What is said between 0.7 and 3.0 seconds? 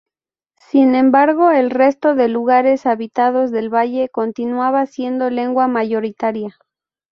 Sin embargo, en el resto de lugares